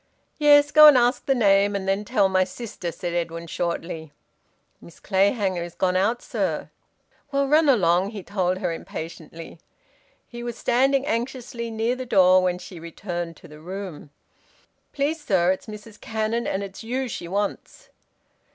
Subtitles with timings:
[0.39, 0.71] "Yes.
[0.71, 4.11] Go and ask the name, and then tell my sister," said Edwin shortly.
[4.81, 6.71] "Miss Clayhanger is gone out, sir."
[7.31, 9.59] "Well, run along," he told her impatiently.
[10.27, 14.09] He was standing anxiously near the door when she returned to the room.
[14.91, 17.89] "Please, sir, it's a Mrs Cannon, and it's you she wants."